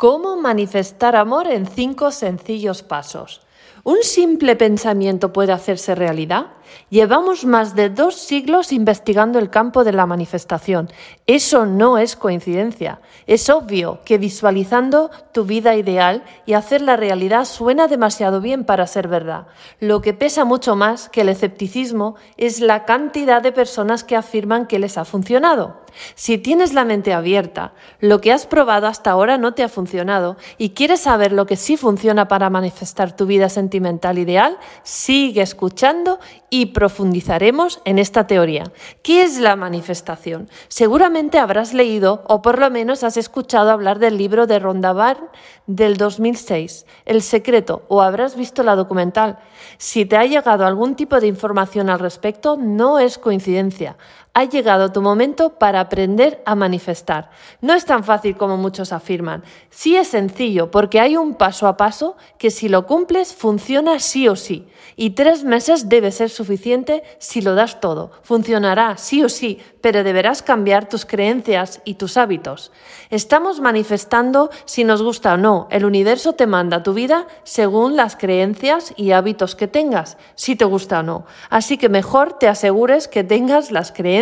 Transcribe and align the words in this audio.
¿Cómo 0.00 0.34
manifestar 0.38 1.14
amor 1.14 1.46
en 1.46 1.66
cinco 1.66 2.10
sencillos 2.10 2.82
pasos? 2.82 3.42
¿Un 3.82 4.02
simple 4.02 4.56
pensamiento 4.56 5.32
puede 5.32 5.52
hacerse 5.52 5.94
realidad? 5.94 6.48
Llevamos 6.90 7.46
más 7.46 7.74
de 7.74 7.88
dos 7.88 8.14
siglos 8.14 8.72
investigando 8.72 9.38
el 9.38 9.48
campo 9.48 9.84
de 9.84 9.92
la 9.92 10.06
manifestación. 10.06 10.90
Eso 11.26 11.64
no 11.64 11.98
es 11.98 12.14
coincidencia. 12.14 13.00
Es 13.26 13.48
obvio 13.48 14.00
que 14.04 14.18
visualizando 14.18 15.10
tu 15.32 15.44
vida 15.44 15.76
ideal 15.76 16.24
y 16.46 16.52
hacer 16.52 16.82
la 16.82 16.96
realidad 16.96 17.46
suena 17.46 17.88
demasiado 17.88 18.40
bien 18.40 18.64
para 18.64 18.86
ser 18.86 19.08
verdad. 19.08 19.46
Lo 19.80 20.02
que 20.02 20.12
pesa 20.12 20.44
mucho 20.44 20.76
más 20.76 21.08
que 21.08 21.22
el 21.22 21.30
escepticismo 21.30 22.16
es 22.36 22.60
la 22.60 22.84
cantidad 22.84 23.42
de 23.42 23.52
personas 23.52 24.04
que 24.04 24.14
afirman 24.14 24.66
que 24.66 24.78
les 24.78 24.98
ha 24.98 25.04
funcionado. 25.04 25.80
Si 26.14 26.38
tienes 26.38 26.72
la 26.72 26.84
mente 26.84 27.12
abierta, 27.12 27.72
lo 27.98 28.20
que 28.20 28.32
has 28.32 28.46
probado 28.46 28.86
hasta 28.86 29.10
ahora 29.10 29.38
no 29.38 29.54
te 29.54 29.64
ha 29.64 29.68
funcionado 29.68 30.36
y 30.56 30.70
quieres 30.70 31.00
saber 31.00 31.32
lo 31.32 31.46
que 31.46 31.56
sí 31.56 31.76
funciona 31.76 32.28
para 32.28 32.48
manifestar 32.48 33.16
tu 33.16 33.26
vida 33.26 33.48
sentimental 33.48 33.69
ideal, 33.74 34.58
sigue 34.82 35.42
escuchando 35.42 36.18
y 36.50 36.66
profundizaremos 36.66 37.80
en 37.84 37.98
esta 37.98 38.26
teoría. 38.26 38.72
¿Qué 39.02 39.22
es 39.22 39.38
la 39.38 39.56
manifestación? 39.56 40.48
Seguramente 40.68 41.38
habrás 41.38 41.72
leído 41.74 42.24
o 42.26 42.42
por 42.42 42.58
lo 42.58 42.70
menos 42.70 43.04
has 43.04 43.16
escuchado 43.16 43.70
hablar 43.70 43.98
del 43.98 44.18
libro 44.18 44.46
de 44.46 44.58
Rondavar 44.58 45.30
del 45.66 45.96
2006, 45.96 46.86
El 47.04 47.22
secreto, 47.22 47.84
o 47.88 48.02
habrás 48.02 48.36
visto 48.36 48.62
la 48.62 48.74
documental. 48.74 49.38
Si 49.78 50.04
te 50.04 50.16
ha 50.16 50.24
llegado 50.24 50.66
algún 50.66 50.96
tipo 50.96 51.20
de 51.20 51.28
información 51.28 51.90
al 51.90 52.00
respecto, 52.00 52.56
no 52.56 52.98
es 52.98 53.18
coincidencia 53.18 53.96
ha 54.32 54.44
llegado 54.44 54.92
tu 54.92 55.02
momento 55.02 55.58
para 55.58 55.80
aprender 55.80 56.40
a 56.46 56.54
manifestar. 56.54 57.30
No 57.60 57.74
es 57.74 57.84
tan 57.84 58.04
fácil 58.04 58.36
como 58.36 58.56
muchos 58.56 58.92
afirman. 58.92 59.42
Sí 59.70 59.96
es 59.96 60.08
sencillo 60.08 60.70
porque 60.70 61.00
hay 61.00 61.16
un 61.16 61.34
paso 61.34 61.66
a 61.66 61.76
paso 61.76 62.16
que 62.38 62.50
si 62.50 62.68
lo 62.68 62.86
cumples 62.86 63.34
funciona 63.34 63.98
sí 63.98 64.28
o 64.28 64.36
sí. 64.36 64.68
Y 64.96 65.10
tres 65.10 65.44
meses 65.44 65.88
debe 65.88 66.12
ser 66.12 66.30
suficiente 66.30 67.02
si 67.18 67.40
lo 67.40 67.54
das 67.54 67.80
todo. 67.80 68.12
Funcionará 68.22 68.96
sí 68.96 69.24
o 69.24 69.28
sí, 69.28 69.58
pero 69.80 70.04
deberás 70.04 70.42
cambiar 70.42 70.88
tus 70.88 71.04
creencias 71.04 71.80
y 71.84 71.94
tus 71.94 72.16
hábitos. 72.16 72.70
Estamos 73.10 73.60
manifestando 73.60 74.50
si 74.64 74.84
nos 74.84 75.02
gusta 75.02 75.34
o 75.34 75.36
no. 75.36 75.66
El 75.70 75.84
universo 75.84 76.34
te 76.34 76.46
manda 76.46 76.82
tu 76.82 76.94
vida 76.94 77.26
según 77.42 77.96
las 77.96 78.16
creencias 78.16 78.92
y 78.96 79.10
hábitos 79.10 79.56
que 79.56 79.66
tengas, 79.66 80.18
si 80.34 80.54
te 80.54 80.64
gusta 80.64 81.00
o 81.00 81.02
no. 81.02 81.26
Así 81.48 81.78
que 81.78 81.88
mejor 81.88 82.34
te 82.34 82.46
asegures 82.46 83.08
que 83.08 83.24
tengas 83.24 83.72
las 83.72 83.90
creencias 83.90 84.19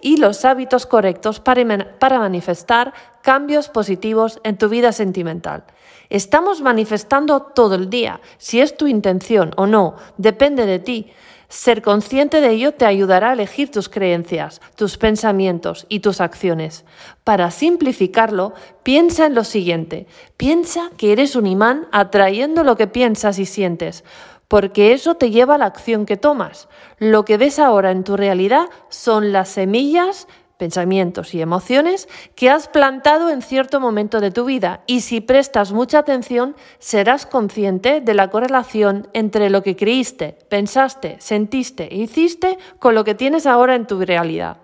y 0.00 0.16
los 0.16 0.44
hábitos 0.44 0.86
correctos 0.86 1.40
para, 1.40 1.98
para 1.98 2.18
manifestar 2.18 2.92
cambios 3.22 3.68
positivos 3.68 4.40
en 4.44 4.56
tu 4.56 4.68
vida 4.68 4.92
sentimental. 4.92 5.64
Estamos 6.08 6.62
manifestando 6.62 7.42
todo 7.42 7.74
el 7.74 7.90
día. 7.90 8.20
Si 8.38 8.60
es 8.60 8.76
tu 8.76 8.86
intención 8.86 9.50
o 9.56 9.66
no, 9.66 9.96
depende 10.16 10.66
de 10.66 10.78
ti. 10.78 11.12
Ser 11.48 11.80
consciente 11.80 12.40
de 12.40 12.50
ello 12.50 12.72
te 12.72 12.86
ayudará 12.86 13.30
a 13.30 13.32
elegir 13.32 13.70
tus 13.70 13.88
creencias, 13.88 14.60
tus 14.74 14.98
pensamientos 14.98 15.86
y 15.88 16.00
tus 16.00 16.20
acciones. 16.20 16.84
Para 17.22 17.52
simplificarlo, 17.52 18.52
piensa 18.82 19.26
en 19.26 19.34
lo 19.36 19.44
siguiente. 19.44 20.08
Piensa 20.36 20.90
que 20.96 21.12
eres 21.12 21.36
un 21.36 21.46
imán 21.46 21.86
atrayendo 21.92 22.64
lo 22.64 22.76
que 22.76 22.88
piensas 22.88 23.38
y 23.38 23.46
sientes, 23.46 24.02
porque 24.48 24.92
eso 24.92 25.14
te 25.14 25.30
lleva 25.30 25.56
a 25.56 25.58
la 25.58 25.66
acción 25.66 26.06
que 26.06 26.16
tomas. 26.16 26.68
Lo 26.98 27.24
que 27.24 27.36
ves 27.36 27.58
ahora 27.58 27.90
en 27.90 28.04
tu 28.04 28.16
realidad 28.16 28.68
son 28.88 29.32
las 29.32 29.48
semillas 29.48 30.26
pensamientos 30.56 31.34
y 31.34 31.42
emociones 31.42 32.08
que 32.34 32.50
has 32.50 32.68
plantado 32.68 33.30
en 33.30 33.42
cierto 33.42 33.80
momento 33.80 34.20
de 34.20 34.30
tu 34.30 34.44
vida 34.44 34.82
y 34.86 35.00
si 35.00 35.20
prestas 35.20 35.72
mucha 35.72 35.98
atención 35.98 36.56
serás 36.78 37.26
consciente 37.26 38.00
de 38.00 38.14
la 38.14 38.30
correlación 38.30 39.08
entre 39.12 39.50
lo 39.50 39.62
que 39.62 39.76
creíste, 39.76 40.38
pensaste, 40.48 41.16
sentiste 41.20 41.92
e 41.94 41.98
hiciste 41.98 42.58
con 42.78 42.94
lo 42.94 43.04
que 43.04 43.14
tienes 43.14 43.46
ahora 43.46 43.74
en 43.74 43.86
tu 43.86 44.00
realidad. 44.00 44.58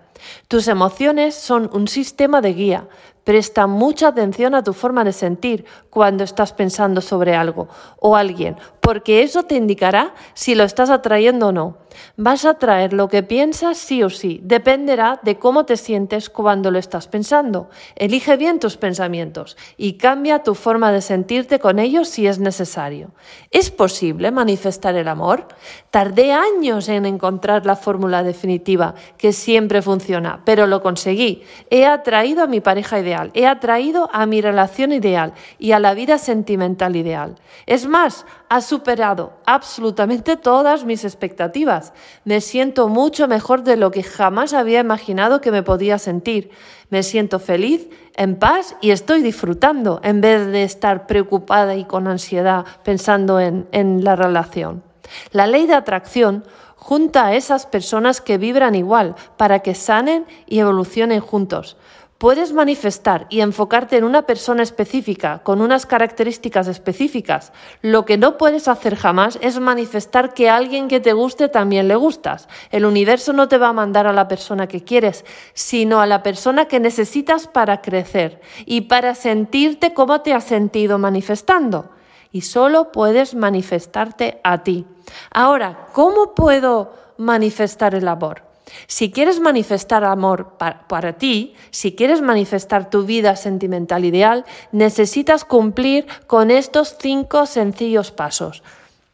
Tus 0.47 0.67
emociones 0.67 1.35
son 1.35 1.69
un 1.73 1.87
sistema 1.87 2.41
de 2.41 2.53
guía. 2.53 2.87
Presta 3.23 3.67
mucha 3.67 4.09
atención 4.09 4.53
a 4.53 4.63
tu 4.63 4.73
forma 4.73 5.03
de 5.03 5.13
sentir 5.13 5.65
cuando 5.89 6.23
estás 6.23 6.51
pensando 6.51 6.99
sobre 6.99 7.35
algo 7.35 7.69
o 7.99 8.15
alguien, 8.17 8.57
porque 8.81 9.23
eso 9.23 9.43
te 9.43 9.55
indicará 9.55 10.13
si 10.33 10.55
lo 10.55 10.63
estás 10.63 10.89
atrayendo 10.89 11.47
o 11.47 11.51
no. 11.51 11.77
Vas 12.17 12.43
a 12.45 12.55
traer 12.55 12.91
lo 12.91 13.07
que 13.07 13.23
piensas 13.23 13.77
sí 13.77 14.03
o 14.03 14.09
sí, 14.09 14.41
dependerá 14.43 15.19
de 15.23 15.37
cómo 15.37 15.65
te 15.65 15.77
sientes 15.77 16.29
cuando 16.29 16.71
lo 16.71 16.79
estás 16.79 17.07
pensando. 17.07 17.69
Elige 17.95 18.35
bien 18.35 18.59
tus 18.59 18.77
pensamientos 18.77 19.57
y 19.77 19.93
cambia 19.93 20.43
tu 20.43 20.55
forma 20.55 20.91
de 20.91 21.01
sentirte 21.01 21.59
con 21.59 21.79
ellos 21.79 22.07
si 22.09 22.27
es 22.27 22.39
necesario. 22.39 23.11
¿Es 23.51 23.71
posible 23.71 24.31
manifestar 24.31 24.95
el 24.95 25.07
amor? 25.07 25.47
Tardé 25.91 26.33
años 26.33 26.89
en 26.89 27.05
encontrar 27.05 27.65
la 27.65 27.75
fórmula 27.75 28.23
definitiva 28.23 28.95
que 29.17 29.31
siempre 29.31 29.81
funciona, 29.81 30.41
pero 30.45 30.67
lo 30.67 30.81
conseguí. 30.81 31.43
He 31.69 31.85
atraído 31.85 32.43
a 32.43 32.47
mi 32.47 32.59
pareja 32.59 32.99
ideal, 32.99 33.12
he 33.33 33.47
atraído 33.47 34.09
a 34.13 34.25
mi 34.25 34.41
relación 34.41 34.91
ideal 34.91 35.33
y 35.59 35.71
a 35.71 35.79
la 35.79 35.93
vida 35.93 36.17
sentimental 36.17 36.95
ideal. 36.95 37.35
Es 37.65 37.87
más, 37.87 38.25
ha 38.49 38.61
superado 38.61 39.33
absolutamente 39.45 40.37
todas 40.37 40.85
mis 40.85 41.03
expectativas. 41.05 41.93
Me 42.25 42.41
siento 42.41 42.87
mucho 42.87 43.27
mejor 43.27 43.63
de 43.63 43.77
lo 43.77 43.91
que 43.91 44.03
jamás 44.03 44.53
había 44.53 44.79
imaginado 44.79 45.41
que 45.41 45.51
me 45.51 45.63
podía 45.63 45.97
sentir. 45.97 46.51
Me 46.89 47.03
siento 47.03 47.39
feliz, 47.39 47.89
en 48.15 48.35
paz 48.35 48.75
y 48.81 48.91
estoy 48.91 49.21
disfrutando 49.21 49.99
en 50.03 50.21
vez 50.21 50.47
de 50.47 50.63
estar 50.63 51.07
preocupada 51.07 51.75
y 51.75 51.85
con 51.85 52.07
ansiedad 52.07 52.65
pensando 52.83 53.39
en, 53.39 54.03
la 54.03 54.15
relación. 54.15 54.83
La 55.31 55.47
ley 55.47 55.65
de 55.65 55.73
atracción 55.73 56.43
junta 56.75 57.27
a 57.27 57.35
esas 57.35 57.65
personas 57.65 58.21
que 58.21 58.37
vibran 58.37 58.75
igual 58.75 59.15
para 59.37 59.59
que 59.59 59.73
sanen 59.73 60.25
y 60.45 60.59
evolucionen 60.59 61.21
juntos. 61.21 61.77
Puedes 62.17 62.53
manifestar 62.53 63.27
y 63.29 63.41
enfocarte 63.41 63.97
en 63.97 64.05
una 64.05 64.21
persona 64.21 64.63
específica 64.63 65.41
con 65.43 65.59
unas 65.59 65.85
características 65.85 66.69
específicas. 66.69 67.51
Lo 67.81 68.05
que 68.05 68.17
no 68.17 68.37
puedes 68.37 68.69
hacer 68.69 68.95
jamás 68.95 69.37
es 69.41 69.59
manifestar 69.59 70.33
que 70.33 70.49
a 70.49 70.55
alguien 70.55 70.87
que 70.87 71.01
te 71.01 71.11
guste 71.11 71.49
también 71.49 71.89
le 71.89 71.97
gustas. 71.97 72.47
El 72.71 72.85
universo 72.85 73.33
no 73.33 73.49
te 73.49 73.57
va 73.57 73.69
a 73.69 73.73
mandar 73.73 74.07
a 74.07 74.13
la 74.13 74.29
persona 74.29 74.67
que 74.67 74.85
quieres, 74.85 75.25
sino 75.53 75.99
a 75.99 76.05
la 76.05 76.23
persona 76.23 76.65
que 76.65 76.79
necesitas 76.79 77.47
para 77.47 77.81
crecer 77.81 78.39
y 78.65 78.81
para 78.81 79.15
sentirte 79.15 79.93
como 79.93 80.21
te 80.21 80.33
has 80.33 80.45
sentido 80.45 80.97
manifestando. 80.97 81.89
Y 82.31 82.41
solo 82.41 82.93
puedes 82.93 83.35
manifestarte 83.35 84.39
a 84.45 84.63
ti. 84.63 84.85
Ahora, 85.29 85.87
¿cómo 85.91 86.33
puedo 86.33 86.93
manifestar 87.17 87.95
el 87.95 88.07
amor? 88.07 88.52
Si 88.87 89.11
quieres 89.11 89.39
manifestar 89.39 90.03
amor 90.03 90.57
para, 90.57 91.13
ti, 91.13 91.55
si 91.71 91.95
quieres 91.95 92.21
manifestar 92.21 92.89
tu 92.89 93.03
vida 93.03 93.35
sentimental 93.35 94.05
ideal, 94.05 94.45
necesitas 94.71 95.45
cumplir 95.45 96.05
con 96.27 96.51
estos 96.51 96.95
cinco 96.99 97.45
sencillos 97.45 98.11
pasos. 98.11 98.63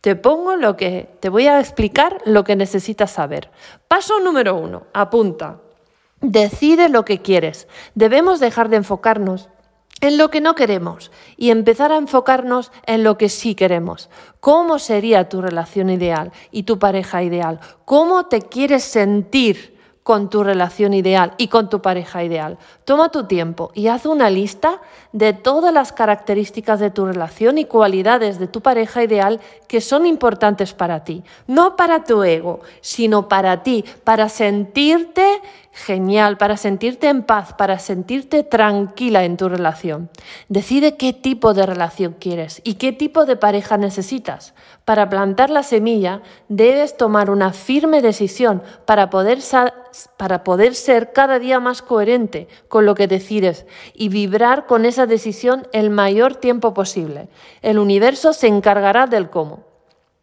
Te 0.02 0.16
pongo 0.16 0.56
lo 0.56 0.78
que, 0.78 1.10
te 1.20 1.30
voy 1.30 1.48
a 1.48 1.60
explicar 1.60 2.22
lo 2.26 2.44
que 2.44 2.56
necesitas 2.56 3.12
saber. 3.12 3.50
Paso 3.88 4.20
número 4.20 4.56
uno, 4.56 4.84
apunta. 4.94 5.58
Decide 6.22 6.90
lo 6.90 7.06
que 7.06 7.22
quieres. 7.22 7.68
Debemos 7.96 8.40
dejar 8.40 8.70
de 8.70 8.78
enfocarnos 8.78 9.50
en 10.02 10.18
lo 10.18 10.30
que 10.30 10.42
no 10.42 10.56
queremos 10.56 11.12
y 11.38 11.52
empezar 11.52 11.92
a 11.92 11.98
enfocarnos 11.98 12.72
en 12.86 13.04
lo 13.04 13.18
que 13.18 13.30
sí 13.30 13.56
queremos. 13.56 14.10
¿Cómo 14.40 14.80
sería 14.80 15.30
tu 15.30 15.42
relación 15.42 15.90
ideal 15.90 16.32
y 16.52 16.64
tu 16.64 16.80
pareja 16.80 17.24
ideal? 17.24 17.60
¿Cómo 17.86 18.26
te 18.26 18.42
quieres 18.42 18.84
sentir? 18.84 19.80
con 20.10 20.32
tu 20.32 20.44
relación 20.44 20.96
ideal 20.96 21.36
y 21.38 21.50
con 21.50 21.70
tu 21.70 21.84
pareja 21.84 22.24
ideal. 22.24 22.58
Toma 22.84 23.10
tu 23.10 23.26
tiempo 23.26 23.70
y 23.76 23.90
haz 23.90 24.08
una 24.08 24.32
lista 24.32 24.82
de 25.12 25.34
todas 25.34 25.72
las 25.72 25.92
características 25.92 26.80
de 26.80 26.90
tu 26.90 27.06
relación 27.06 27.60
y 27.60 27.66
cualidades 27.66 28.40
de 28.40 28.48
tu 28.48 28.62
pareja 28.62 29.04
ideal 29.04 29.40
que 29.68 29.82
son 29.82 30.08
importantes 30.08 30.74
para 30.74 31.04
ti. 31.04 31.24
No 31.46 31.76
para 31.76 32.06
tu 32.06 32.24
ego, 32.24 32.62
sino 32.82 33.28
para 33.28 33.62
ti, 33.62 33.86
para 34.04 34.30
sentirte 34.30 35.42
genial, 35.80 36.38
para 36.38 36.58
sentirte 36.58 37.08
en 37.08 37.24
paz, 37.24 37.54
para 37.54 37.80
sentirte 37.80 38.44
tranquila 38.44 39.24
en 39.24 39.38
tu 39.38 39.48
relación. 39.48 40.10
Decide 40.50 40.98
qué 40.98 41.14
tipo 41.14 41.54
de 41.54 41.66
relación 41.66 42.16
quieres 42.20 42.62
y 42.66 42.76
qué 42.76 42.92
tipo 42.92 43.26
de 43.26 43.38
pareja 43.38 43.78
necesitas. 43.78 44.54
Para 44.84 45.10
plantar 45.10 45.50
la 45.50 45.64
semilla 45.64 46.22
debes 46.50 46.98
tomar 46.98 47.30
una 47.30 47.54
firme 47.54 48.02
decisión 48.02 48.62
para 48.86 49.10
poder, 49.10 49.40
para 50.18 50.44
poder 50.44 50.76
ser 50.76 51.14
cada 51.14 51.40
día 51.40 51.60
más 51.60 51.82
coherente 51.82 52.50
con 52.68 52.86
lo 52.86 52.94
que 52.94 53.08
decides 53.08 53.66
y 53.94 54.10
vibrar 54.10 54.66
con 54.66 54.86
esa 54.86 55.06
decisión 55.06 55.68
el 55.72 55.90
mayor 55.90 56.36
tiempo 56.36 56.74
posible. 56.74 57.30
El 57.62 57.80
universo 57.80 58.34
se 58.34 58.48
encargará 58.48 59.08
del 59.08 59.30
cómo. 59.30 59.69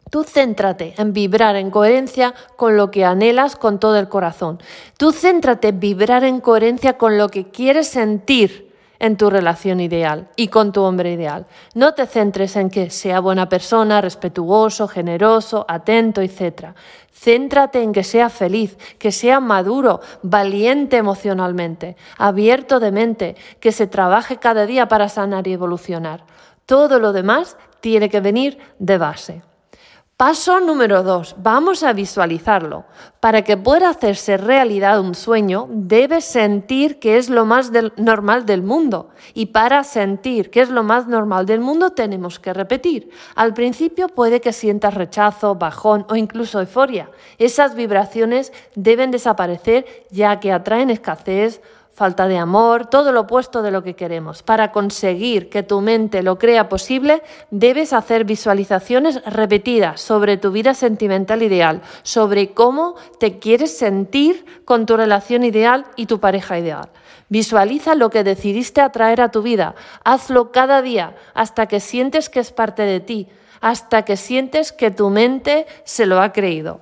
Tú 0.09 0.23
céntrate 0.23 0.93
en 0.97 1.11
vibrar 1.11 1.55
en 1.55 1.69
coherencia 1.69 2.33
con 2.55 2.77
lo 2.77 2.91
que 2.91 3.03
anhelas 3.03 3.55
con 3.55 3.79
todo 3.79 3.97
el 3.97 4.07
corazón. 4.07 4.59
Tú 4.97 5.11
céntrate 5.11 5.69
en 5.69 5.79
vibrar 5.79 6.23
en 6.23 6.39
coherencia 6.39 6.97
con 6.97 7.17
lo 7.17 7.29
que 7.29 7.49
quieres 7.49 7.87
sentir 7.87 8.67
en 8.99 9.17
tu 9.17 9.29
relación 9.29 9.79
ideal 9.79 10.29
y 10.35 10.47
con 10.47 10.71
tu 10.71 10.81
hombre 10.81 11.13
ideal. 11.13 11.45
No 11.75 11.93
te 11.93 12.05
centres 12.05 12.55
en 12.55 12.69
que 12.69 12.89
sea 12.89 13.19
buena 13.19 13.49
persona, 13.49 14.01
respetuoso, 14.01 14.87
generoso, 14.87 15.65
atento, 15.67 16.21
etc. 16.21 16.73
Céntrate 17.11 17.81
en 17.81 17.91
que 17.91 18.03
sea 18.03 18.29
feliz, 18.29 18.77
que 18.97 19.11
sea 19.11 19.39
maduro, 19.39 20.01
valiente 20.23 20.97
emocionalmente, 20.97 21.95
abierto 22.17 22.79
de 22.79 22.91
mente, 22.91 23.35
que 23.59 23.71
se 23.71 23.87
trabaje 23.87 24.37
cada 24.37 24.65
día 24.65 24.87
para 24.87 25.09
sanar 25.09 25.47
y 25.47 25.53
evolucionar. 25.53 26.23
Todo 26.65 26.99
lo 26.99 27.13
demás 27.13 27.57
tiene 27.81 28.09
que 28.09 28.19
venir 28.19 28.57
de 28.79 28.97
base. 28.97 29.41
Paso 30.17 30.59
número 30.59 31.03
dos, 31.03 31.35
vamos 31.37 31.83
a 31.83 31.93
visualizarlo. 31.93 32.85
Para 33.19 33.43
que 33.43 33.55
pueda 33.55 33.91
hacerse 33.91 34.35
realidad 34.35 34.99
un 34.99 35.13
sueño, 35.13 35.67
debes 35.69 36.25
sentir 36.25 36.97
que 36.97 37.17
es 37.17 37.29
lo 37.29 37.45
más 37.45 37.71
normal 37.97 38.47
del 38.47 38.63
mundo. 38.63 39.09
Y 39.35 39.47
para 39.47 39.83
sentir 39.83 40.49
que 40.49 40.61
es 40.61 40.69
lo 40.71 40.81
más 40.81 41.05
normal 41.05 41.45
del 41.45 41.59
mundo 41.59 41.91
tenemos 41.91 42.39
que 42.39 42.51
repetir. 42.51 43.11
Al 43.35 43.53
principio 43.53 44.07
puede 44.07 44.41
que 44.41 44.53
sientas 44.53 44.95
rechazo, 44.95 45.53
bajón 45.53 46.07
o 46.09 46.15
incluso 46.15 46.59
euforia. 46.59 47.11
Esas 47.37 47.75
vibraciones 47.75 48.51
deben 48.73 49.11
desaparecer 49.11 49.85
ya 50.09 50.39
que 50.39 50.51
atraen 50.51 50.89
escasez, 50.89 51.61
falta 51.97 52.27
de 52.27 52.37
amor, 52.37 52.85
todo 52.85 53.11
lo 53.11 53.21
opuesto 53.21 53.63
de 53.63 53.71
lo 53.71 53.81
que 53.81 53.95
queremos. 53.95 54.43
Para 54.43 54.71
conseguir 54.71 55.49
que 55.49 55.63
tu 55.63 55.81
mente 55.81 56.21
lo 56.21 56.37
crea 56.37 56.69
posible, 56.69 57.23
debes 57.49 57.91
hacer 57.91 58.23
visualizaciones 58.23 59.23
repetidas 59.25 59.99
sobre 59.99 60.37
tu 60.37 60.51
vida 60.51 60.75
sentimental 60.75 61.41
ideal, 61.41 61.81
sobre 62.03 62.51
cómo 62.53 62.93
te 63.19 63.39
quieres 63.39 63.75
sentir 63.75 64.45
con 64.63 64.85
tu 64.85 64.95
relación 64.95 65.43
ideal 65.43 65.85
y 65.95 66.05
tu 66.05 66.19
pareja 66.19 66.59
ideal. 66.59 66.89
Visualiza 67.29 67.95
lo 67.95 68.11
que 68.11 68.23
decidiste 68.23 68.79
atraer 68.79 69.19
a 69.19 69.31
tu 69.31 69.41
vida. 69.41 69.73
Hazlo 70.03 70.51
cada 70.51 70.83
día 70.83 71.15
hasta 71.33 71.65
que 71.65 71.79
sientes 71.79 72.29
que 72.29 72.41
es 72.41 72.51
parte 72.51 72.83
de 72.83 72.99
ti, 72.99 73.27
hasta 73.59 74.05
que 74.05 74.17
sientes 74.17 74.71
que 74.71 74.91
tu 74.91 75.09
mente 75.09 75.65
se 75.83 76.05
lo 76.05 76.21
ha 76.21 76.31
creído. 76.31 76.79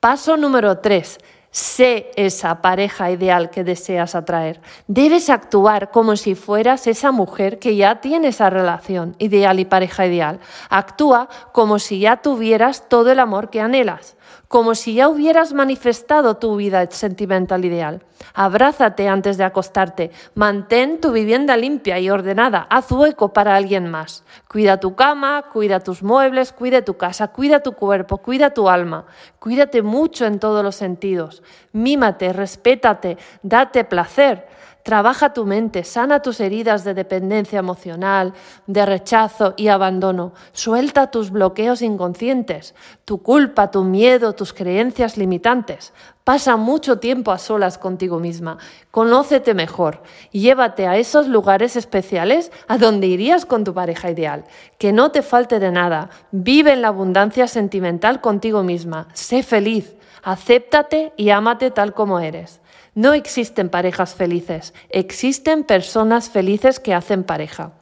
Paso 0.00 0.38
número 0.38 0.78
3 0.78 1.18
Sé 1.50 2.10
esa 2.16 2.60
pareja 2.60 3.10
ideal 3.10 3.50
que 3.50 3.64
deseas 3.64 4.14
atraer. 4.14 4.60
Debes 4.86 5.30
actuar 5.30 5.90
como 5.90 6.16
si 6.16 6.34
fueras 6.34 6.86
esa 6.86 7.10
mujer 7.10 7.58
que 7.58 7.74
ya 7.74 8.00
tiene 8.00 8.28
esa 8.28 8.50
relación 8.50 9.16
ideal 9.18 9.58
y 9.58 9.64
pareja 9.64 10.06
ideal. 10.06 10.40
Actúa 10.68 11.28
como 11.52 11.78
si 11.78 12.00
ya 12.00 12.18
tuvieras 12.18 12.88
todo 12.88 13.10
el 13.10 13.18
amor 13.18 13.48
que 13.48 13.60
anhelas 13.60 14.18
como 14.48 14.74
si 14.74 14.94
ya 14.94 15.08
hubieras 15.08 15.52
manifestado 15.52 16.36
tu 16.36 16.56
vida 16.56 16.90
sentimental 16.90 17.64
ideal. 17.64 18.02
Abrázate 18.34 19.06
antes 19.06 19.36
de 19.36 19.44
acostarte, 19.44 20.10
mantén 20.34 21.00
tu 21.00 21.12
vivienda 21.12 21.56
limpia 21.56 21.98
y 21.98 22.10
ordenada, 22.10 22.66
haz 22.70 22.90
hueco 22.90 23.32
para 23.32 23.54
alguien 23.54 23.90
más. 23.90 24.24
Cuida 24.48 24.80
tu 24.80 24.96
cama, 24.96 25.44
cuida 25.52 25.80
tus 25.80 26.02
muebles, 26.02 26.52
cuida 26.52 26.82
tu 26.82 26.96
casa, 26.96 27.28
cuida 27.28 27.60
tu 27.60 27.72
cuerpo, 27.72 28.18
cuida 28.18 28.50
tu 28.50 28.68
alma. 28.68 29.04
Cuídate 29.38 29.82
mucho 29.82 30.24
en 30.26 30.40
todos 30.40 30.64
los 30.64 30.74
sentidos. 30.76 31.37
Mímate, 31.72 32.32
respétate, 32.32 33.18
date 33.42 33.84
placer. 33.84 34.46
Trabaja 34.88 35.34
tu 35.34 35.44
mente, 35.44 35.84
sana 35.84 36.22
tus 36.22 36.40
heridas 36.40 36.82
de 36.82 36.94
dependencia 36.94 37.58
emocional, 37.58 38.32
de 38.66 38.86
rechazo 38.86 39.52
y 39.58 39.68
abandono. 39.68 40.32
Suelta 40.52 41.10
tus 41.10 41.30
bloqueos 41.30 41.82
inconscientes, 41.82 42.74
tu 43.04 43.22
culpa, 43.22 43.70
tu 43.70 43.84
miedo, 43.84 44.34
tus 44.34 44.54
creencias 44.54 45.18
limitantes. 45.18 45.92
Pasa 46.24 46.56
mucho 46.56 46.98
tiempo 47.00 47.32
a 47.32 47.38
solas 47.38 47.76
contigo 47.76 48.18
misma. 48.18 48.56
Conócete 48.90 49.52
mejor. 49.52 50.02
Llévate 50.32 50.86
a 50.86 50.96
esos 50.96 51.28
lugares 51.28 51.76
especiales 51.76 52.50
a 52.66 52.78
donde 52.78 53.08
irías 53.08 53.44
con 53.44 53.64
tu 53.64 53.74
pareja 53.74 54.10
ideal. 54.10 54.44
Que 54.78 54.94
no 54.94 55.10
te 55.10 55.20
falte 55.20 55.58
de 55.58 55.70
nada. 55.70 56.08
Vive 56.30 56.72
en 56.72 56.80
la 56.80 56.88
abundancia 56.88 57.46
sentimental 57.46 58.22
contigo 58.22 58.62
misma. 58.62 59.08
Sé 59.12 59.42
feliz. 59.42 59.97
Acéptate 60.28 61.14
y 61.16 61.30
ámate 61.30 61.70
tal 61.70 61.94
como 61.94 62.20
eres. 62.20 62.60
No 62.94 63.14
existen 63.14 63.70
parejas 63.70 64.14
felices, 64.14 64.74
existen 64.90 65.64
personas 65.64 66.28
felices 66.28 66.80
que 66.80 66.92
hacen 66.92 67.24
pareja. 67.24 67.72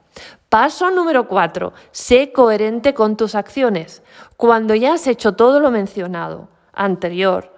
Paso 0.48 0.92
número 0.92 1.26
cuatro, 1.26 1.72
sé 1.90 2.30
coherente 2.30 2.94
con 2.94 3.16
tus 3.16 3.34
acciones. 3.34 4.04
Cuando 4.36 4.76
ya 4.76 4.92
has 4.92 5.08
hecho 5.08 5.32
todo 5.32 5.58
lo 5.58 5.72
mencionado 5.72 6.48
anterior, 6.72 7.55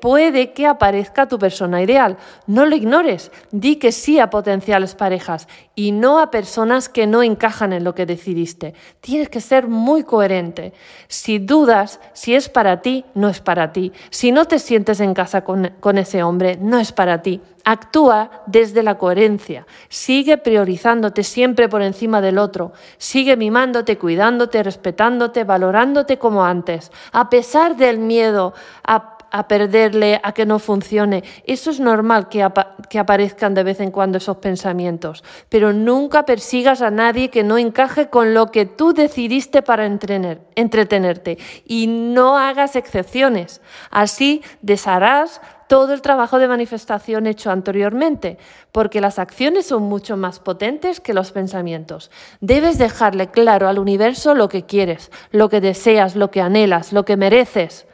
puede 0.00 0.52
que 0.52 0.66
aparezca 0.66 1.28
tu 1.28 1.38
persona 1.38 1.82
ideal. 1.82 2.16
No 2.46 2.66
lo 2.66 2.76
ignores. 2.76 3.30
Di 3.50 3.76
que 3.76 3.92
sí 3.92 4.18
a 4.18 4.30
potenciales 4.30 4.94
parejas 4.94 5.48
y 5.74 5.92
no 5.92 6.18
a 6.18 6.30
personas 6.30 6.88
que 6.88 7.06
no 7.06 7.22
encajan 7.22 7.72
en 7.72 7.84
lo 7.84 7.94
que 7.94 8.06
decidiste. 8.06 8.74
Tienes 9.00 9.28
que 9.28 9.40
ser 9.40 9.68
muy 9.68 10.02
coherente. 10.02 10.72
Si 11.08 11.38
dudas 11.38 12.00
si 12.12 12.34
es 12.34 12.48
para 12.48 12.82
ti, 12.82 13.04
no 13.14 13.28
es 13.28 13.40
para 13.40 13.72
ti. 13.72 13.92
Si 14.10 14.32
no 14.32 14.44
te 14.44 14.58
sientes 14.58 15.00
en 15.00 15.14
casa 15.14 15.42
con, 15.42 15.72
con 15.80 15.98
ese 15.98 16.22
hombre, 16.22 16.58
no 16.60 16.78
es 16.78 16.92
para 16.92 17.22
ti. 17.22 17.40
Actúa 17.64 18.30
desde 18.46 18.82
la 18.82 18.96
coherencia. 18.96 19.66
Sigue 19.88 20.38
priorizándote 20.38 21.22
siempre 21.22 21.68
por 21.68 21.82
encima 21.82 22.20
del 22.20 22.38
otro. 22.38 22.72
Sigue 22.96 23.36
mimándote, 23.36 23.98
cuidándote, 23.98 24.62
respetándote, 24.62 25.44
valorándote 25.44 26.18
como 26.18 26.44
antes. 26.44 26.90
A 27.12 27.28
pesar 27.28 27.76
del 27.76 27.98
miedo 27.98 28.54
a 28.84 29.17
a 29.30 29.48
perderle, 29.48 30.20
a 30.22 30.32
que 30.32 30.46
no 30.46 30.58
funcione. 30.58 31.24
Eso 31.44 31.70
es 31.70 31.80
normal 31.80 32.28
que, 32.28 32.46
que 32.88 32.98
aparezcan 32.98 33.54
de 33.54 33.64
vez 33.64 33.80
en 33.80 33.90
cuando 33.90 34.18
esos 34.18 34.38
pensamientos, 34.38 35.24
pero 35.48 35.72
nunca 35.72 36.24
persigas 36.24 36.82
a 36.82 36.90
nadie 36.90 37.30
que 37.30 37.44
no 37.44 37.58
encaje 37.58 38.08
con 38.08 38.34
lo 38.34 38.50
que 38.50 38.66
tú 38.66 38.92
decidiste 38.92 39.62
para 39.62 39.86
entretenerte 39.86 41.38
y 41.64 41.86
no 41.86 42.38
hagas 42.38 42.76
excepciones. 42.76 43.60
Así 43.90 44.42
desharás 44.62 45.40
todo 45.68 45.92
el 45.92 46.02
trabajo 46.02 46.38
de 46.38 46.48
manifestación 46.48 47.26
hecho 47.26 47.50
anteriormente, 47.50 48.38
porque 48.72 49.00
las 49.00 49.18
acciones 49.18 49.66
son 49.66 49.82
mucho 49.82 50.16
más 50.16 50.40
potentes 50.40 51.00
que 51.00 51.14
los 51.14 51.30
pensamientos. 51.30 52.10
Debes 52.40 52.78
dejarle 52.78 53.30
claro 53.30 53.68
al 53.68 53.78
universo 53.78 54.34
lo 54.34 54.48
que 54.48 54.64
quieres, 54.64 55.12
lo 55.30 55.48
que 55.48 55.60
deseas, 55.60 56.16
lo 56.16 56.30
que 56.30 56.40
anhelas, 56.40 56.92
lo 56.92 57.04
que 57.04 57.16
mereces 57.16 57.87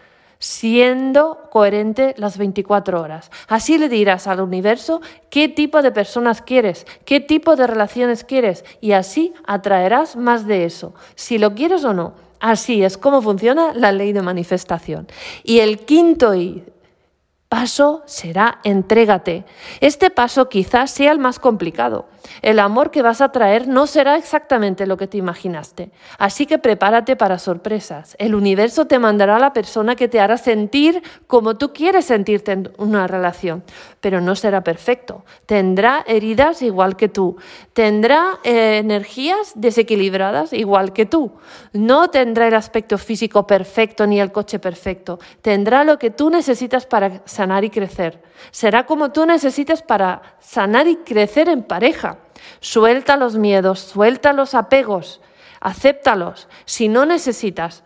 siendo 0.45 1.49
coherente 1.51 2.15
las 2.19 2.37
24 2.37 3.01
horas. 3.01 3.31
Así 3.49 3.79
le 3.79 3.89
dirás 3.89 4.27
al 4.27 4.43
universo 4.43 5.01
qué 5.31 5.49
tipo 5.49 5.81
de 5.81 5.91
personas 5.91 6.43
quieres, 6.43 6.87
qué 7.07 7.19
tipo 7.19 7.57
de 7.57 7.67
relaciones 7.67 8.25
quieres 8.25 8.63
y 8.83 8.93
así 8.93 9.33
atraerás 9.47 10.17
más 10.17 10.47
de 10.47 10.67
eso, 10.67 10.93
si 11.15 11.39
lo 11.39 11.55
quieres 11.55 11.83
o 11.85 11.95
no. 11.95 12.13
Así 12.41 12.85
es 12.85 12.99
como 12.99 13.23
funciona 13.23 13.73
la 13.73 13.91
ley 13.91 14.13
de 14.13 14.21
manifestación. 14.21 15.09
Y 15.45 15.61
el 15.61 15.79
quinto 15.87 16.35
paso 17.49 18.03
será 18.05 18.61
entrégate. 18.65 19.47
Este 19.81 20.11
paso 20.11 20.51
quizás 20.51 20.91
sea 20.91 21.13
el 21.13 21.21
más 21.21 21.39
complicado. 21.39 22.07
El 22.43 22.59
amor 22.59 22.91
que 22.91 23.03
vas 23.03 23.21
a 23.21 23.31
traer 23.33 23.69
no 23.69 23.87
será 23.87 24.17
exactamente 24.17 24.87
lo 24.87 24.97
que 24.97 25.07
te 25.07 25.19
imaginaste. 25.19 25.91
Así 26.19 26.47
que 26.47 26.59
prepárate 26.59 27.17
para 27.17 27.39
sorpresas. 27.39 28.17
El 28.19 28.35
universo 28.35 28.87
te 28.87 28.99
mandará 28.99 29.37
a 29.37 29.41
la 29.41 29.53
persona 29.53 29.97
que 29.97 30.09
te 30.09 30.21
hará 30.21 30.37
sentir 30.37 31.03
como 31.27 31.57
tú 31.57 31.73
quieres 31.73 32.07
sentirte 32.07 32.53
en 32.53 32.73
una 32.79 33.07
relación, 33.07 33.65
pero 34.01 34.21
no 34.21 34.37
será 34.37 34.63
perfecto. 34.63 35.25
Tendrá 35.47 36.05
heridas 36.07 36.63
igual 36.63 36.97
que 36.97 37.09
tú. 37.09 37.37
Tendrá 37.73 38.39
eh, 38.45 38.79
energías 38.79 39.53
desequilibradas 39.55 40.53
igual 40.53 40.93
que 40.93 41.07
tú. 41.07 41.33
No 41.73 42.09
tendrá 42.09 42.49
el 42.49 42.55
aspecto 42.55 42.99
físico 42.99 43.47
perfecto 43.47 44.07
ni 44.07 44.21
el 44.21 44.33
coche 44.33 44.59
perfecto. 44.59 45.19
Tendrá 45.43 45.85
lo 45.85 45.99
que 45.99 46.11
tú 46.11 46.31
necesitas 46.31 46.87
para 46.87 47.23
sanar 47.25 47.65
y 47.65 47.71
crecer. 47.71 48.23
Será 48.51 48.87
como 48.87 49.13
tú 49.13 49.27
necesites 49.27 49.83
para 49.83 50.23
sanar 50.41 50.87
y 50.87 50.97
crecer 50.97 51.49
en 51.49 51.63
pareja. 51.63 52.14
Suelta 52.61 53.17
los 53.17 53.37
miedos, 53.37 53.81
suelta 53.81 54.33
los 54.33 54.55
apegos, 54.55 55.21
acéptalos. 55.61 56.49
Si 56.65 56.89
no 56.89 57.07
necesitas, 57.07 57.83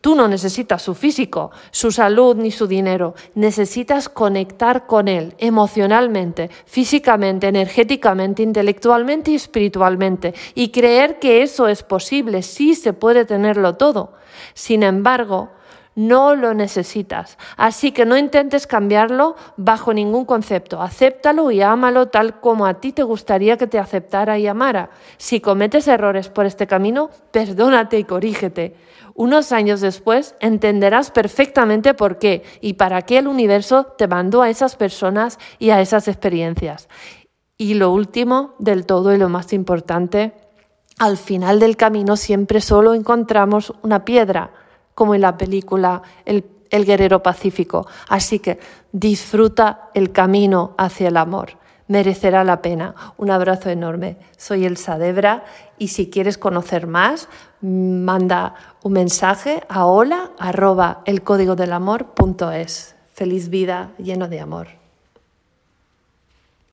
tú 0.00 0.16
no 0.16 0.26
necesitas 0.26 0.82
su 0.82 0.94
físico, 0.94 1.52
su 1.70 1.92
salud 1.92 2.36
ni 2.36 2.50
su 2.50 2.66
dinero. 2.66 3.14
Necesitas 3.34 4.08
conectar 4.08 4.86
con 4.86 5.08
él 5.08 5.34
emocionalmente, 5.38 6.50
físicamente, 6.66 7.48
energéticamente, 7.48 8.42
intelectualmente 8.42 9.30
y 9.30 9.36
espiritualmente. 9.36 10.34
Y 10.54 10.70
creer 10.70 11.18
que 11.18 11.42
eso 11.42 11.68
es 11.68 11.82
posible, 11.82 12.42
sí 12.42 12.74
se 12.74 12.92
puede 12.92 13.24
tenerlo 13.24 13.76
todo. 13.76 14.14
Sin 14.54 14.82
embargo, 14.82 15.50
no 15.94 16.34
lo 16.34 16.54
necesitas. 16.54 17.38
Así 17.56 17.92
que 17.92 18.06
no 18.06 18.16
intentes 18.16 18.66
cambiarlo 18.66 19.36
bajo 19.56 19.92
ningún 19.92 20.24
concepto. 20.24 20.80
Acéptalo 20.80 21.50
y 21.50 21.62
ámalo 21.62 22.08
tal 22.08 22.40
como 22.40 22.66
a 22.66 22.80
ti 22.80 22.92
te 22.92 23.02
gustaría 23.02 23.56
que 23.56 23.66
te 23.66 23.78
aceptara 23.78 24.38
y 24.38 24.46
amara. 24.46 24.90
Si 25.18 25.40
cometes 25.40 25.88
errores 25.88 26.28
por 26.28 26.46
este 26.46 26.66
camino, 26.66 27.10
perdónate 27.30 27.98
y 27.98 28.04
corrígete. 28.04 28.76
Unos 29.14 29.52
años 29.52 29.80
después 29.80 30.34
entenderás 30.40 31.10
perfectamente 31.10 31.92
por 31.92 32.18
qué 32.18 32.42
y 32.60 32.74
para 32.74 33.02
qué 33.02 33.18
el 33.18 33.28
universo 33.28 33.84
te 33.98 34.08
mandó 34.08 34.40
a 34.42 34.48
esas 34.48 34.76
personas 34.76 35.38
y 35.58 35.70
a 35.70 35.80
esas 35.80 36.08
experiencias. 36.08 36.88
Y 37.58 37.74
lo 37.74 37.92
último 37.92 38.54
del 38.58 38.86
todo 38.86 39.14
y 39.14 39.18
lo 39.18 39.28
más 39.28 39.52
importante, 39.52 40.32
al 40.98 41.18
final 41.18 41.60
del 41.60 41.76
camino 41.76 42.16
siempre 42.16 42.60
solo 42.60 42.94
encontramos 42.94 43.74
una 43.82 44.04
piedra, 44.04 44.50
como 44.94 45.14
en 45.14 45.20
la 45.20 45.36
película 45.36 46.02
El, 46.24 46.44
el 46.70 46.84
Guerrero 46.84 47.22
Pacífico. 47.22 47.86
Así 48.08 48.38
que 48.38 48.58
disfruta 48.92 49.90
el 49.94 50.12
camino 50.12 50.74
hacia 50.76 51.08
el 51.08 51.16
amor 51.16 51.62
merecerá 51.92 52.42
la 52.42 52.62
pena. 52.62 52.94
Un 53.18 53.30
abrazo 53.30 53.68
enorme. 53.68 54.16
Soy 54.38 54.64
Elsa 54.64 54.98
Debra 54.98 55.44
y 55.78 55.88
si 55.88 56.08
quieres 56.08 56.38
conocer 56.38 56.86
más, 56.86 57.28
manda 57.60 58.54
un 58.82 58.94
mensaje 58.94 59.62
a 59.68 59.84
hola 59.84 60.30
arroba 60.38 61.02
el 61.04 61.22
código 61.22 61.54
del 61.54 61.72
amor 61.72 62.06
Feliz 63.12 63.50
vida 63.50 63.90
lleno 63.98 64.28
de 64.28 64.40
amor. 64.40 64.81